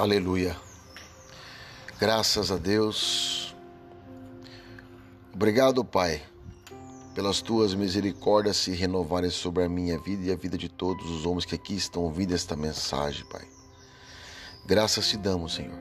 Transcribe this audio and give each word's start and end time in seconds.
Aleluia. 0.00 0.56
Graças 2.00 2.50
a 2.50 2.56
Deus. 2.56 3.54
Obrigado, 5.30 5.84
Pai, 5.84 6.22
pelas 7.14 7.42
tuas 7.42 7.74
misericórdias 7.74 8.56
se 8.56 8.70
renovarem 8.70 9.28
sobre 9.28 9.62
a 9.62 9.68
minha 9.68 9.98
vida 9.98 10.24
e 10.24 10.32
a 10.32 10.36
vida 10.36 10.56
de 10.56 10.70
todos 10.70 11.04
os 11.10 11.26
homens 11.26 11.44
que 11.44 11.54
aqui 11.54 11.76
estão 11.76 12.04
ouvindo 12.04 12.34
esta 12.34 12.56
mensagem, 12.56 13.26
Pai. 13.26 13.46
Graças 14.64 15.06
te 15.06 15.18
damos, 15.18 15.52
Senhor. 15.52 15.78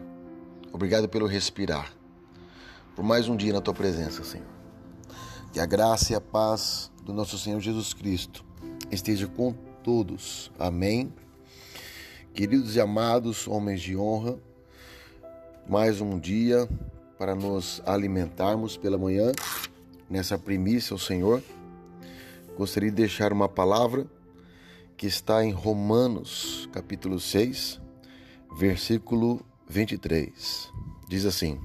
Obrigado 0.74 1.08
pelo 1.08 1.26
respirar, 1.26 1.90
por 2.98 3.06
mais 3.06 3.30
um 3.30 3.38
dia 3.38 3.54
na 3.54 3.62
tua 3.62 3.74
presença, 3.74 4.22
Senhor. 4.26 4.50
Que 5.54 5.62
a 5.62 5.66
graça 5.66 6.12
e 6.12 6.16
a 6.18 6.20
paz 6.20 6.92
do 7.06 7.14
nosso 7.14 7.40
Senhor 7.40 7.62
Jesus 7.62 7.94
Cristo 7.94 8.44
esteja 8.92 9.28
com 9.28 9.54
todos. 9.82 10.52
Amém. 10.60 11.10
Queridos 12.40 12.74
e 12.78 12.80
amados 12.80 13.50
homens 13.50 13.82
de 13.82 13.98
honra, 13.98 14.40
mais 15.68 16.00
um 16.00 16.18
dia 16.18 16.70
para 17.18 17.36
nos 17.36 17.82
alimentarmos 17.86 18.78
pela 18.78 18.98
manhã, 18.98 19.34
nessa 20.10 20.38
primícia 20.38 20.94
ao 20.94 20.98
Senhor. 20.98 21.44
Gostaria 22.58 22.90
de 22.90 22.96
deixar 22.96 23.34
uma 23.34 23.50
palavra 23.50 24.08
que 24.96 25.06
está 25.06 25.44
em 25.44 25.52
Romanos, 25.52 26.70
capítulo 26.72 27.20
6, 27.20 27.82
versículo 28.58 29.46
23. 29.68 30.72
Diz 31.10 31.26
assim: 31.26 31.60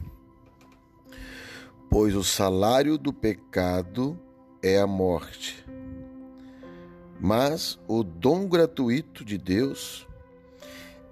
Pois 1.88 2.16
o 2.16 2.24
salário 2.24 2.98
do 2.98 3.12
pecado 3.12 4.18
é 4.60 4.80
a 4.80 4.88
morte, 4.88 5.64
mas 7.20 7.78
o 7.86 8.02
dom 8.02 8.48
gratuito 8.48 9.24
de 9.24 9.38
Deus 9.38 10.08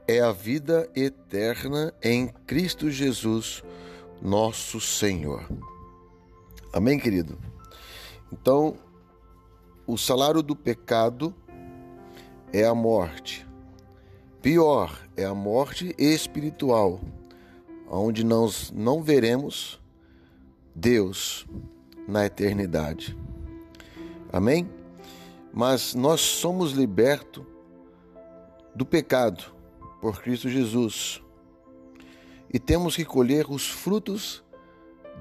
é 0.06 0.20
a 0.20 0.32
vida 0.32 0.88
eterna 0.94 1.92
em 2.02 2.28
Cristo 2.46 2.90
Jesus, 2.90 3.62
nosso 4.20 4.80
Senhor. 4.80 5.48
Amém, 6.72 6.98
querido? 6.98 7.38
Então, 8.32 8.76
o 9.86 9.96
salário 9.96 10.42
do 10.42 10.56
pecado 10.56 11.34
é 12.52 12.64
a 12.64 12.74
morte. 12.74 13.46
Pior 14.40 14.98
é 15.16 15.24
a 15.24 15.34
morte 15.34 15.94
espiritual, 15.98 17.00
onde 17.88 18.24
nós 18.24 18.72
não 18.74 19.02
veremos 19.02 19.80
Deus 20.74 21.46
na 22.08 22.26
eternidade. 22.26 23.16
Amém? 24.32 24.68
Mas 25.52 25.94
nós 25.94 26.20
somos 26.20 26.72
libertos 26.72 27.44
do 28.74 28.86
pecado 28.86 29.61
por 30.02 30.20
Cristo 30.20 30.48
Jesus 30.48 31.22
e 32.52 32.58
temos 32.58 32.96
que 32.96 33.04
colher 33.04 33.46
os 33.48 33.70
frutos 33.70 34.42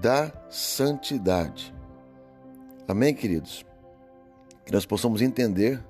da 0.02 0.34
santidade. 0.50 1.72
Amém, 2.88 3.14
queridos? 3.14 3.64
Que 4.66 4.72
nós 4.72 4.84
possamos 4.84 5.22
entender 5.22 5.82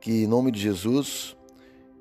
que, 0.00 0.24
em 0.24 0.26
nome 0.26 0.50
de 0.50 0.58
Jesus, 0.58 1.36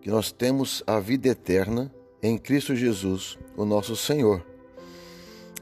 que 0.02 0.10
nós 0.10 0.32
temos 0.32 0.84
a 0.88 1.00
vida 1.00 1.30
eterna 1.30 1.94
em 2.24 2.40
Cristo 2.40 2.76
Jesus, 2.76 3.38
o 3.56 3.64
nosso 3.64 3.96
Senhor, 3.96 4.44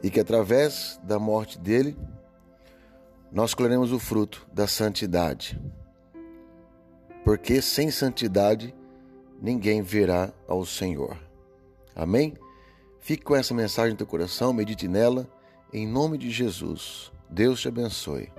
e 0.02 0.10
que 0.10 0.20
através 0.20 0.98
da 1.04 1.20
morte 1.20 1.60
dele, 1.60 1.96
nós 3.32 3.54
colheremos 3.54 3.92
o 3.92 4.00
fruto 4.00 4.48
da 4.54 4.66
santidade. 4.66 5.60
Porque 7.26 7.62
sem 7.62 7.92
santidade 7.92 8.74
ninguém 9.42 9.82
verá 9.82 10.34
ao 10.48 10.66
Senhor. 10.66 11.18
Amém? 11.96 12.34
Fique 13.00 13.24
com 13.24 13.36
essa 13.36 13.54
mensagem 13.54 13.92
no 13.92 13.98
teu 13.98 14.08
coração, 14.08 14.54
medite 14.54 14.88
nela, 14.88 15.28
em 15.72 15.88
nome 15.88 16.18
de 16.18 16.30
Jesus. 16.30 17.12
Deus 17.30 17.62
te 17.62 17.68
abençoe. 17.68 18.30